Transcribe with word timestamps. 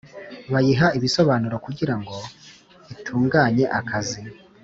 bayiha 0.51 0.87
ibisobanuro 0.97 1.55
kugira 1.65 1.95
ngo 1.99 2.15
itunganye 2.93 3.65
akazi 3.79 4.21